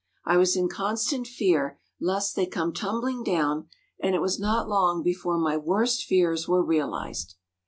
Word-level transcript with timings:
I 0.25 0.35
was 0.37 0.55
in 0.55 0.67
constant 0.67 1.27
fear 1.27 1.77
lest 1.99 2.35
they 2.35 2.47
come 2.47 2.73
tumbling 2.73 3.23
down 3.23 3.67
and 3.99 4.15
it 4.15 4.19
was 4.19 4.39
not 4.39 4.67
long 4.67 5.03
before 5.03 5.37
my 5.37 5.57
worst 5.57 6.05
fears 6.05 6.47
were 6.47 6.65
realized. 6.65 7.35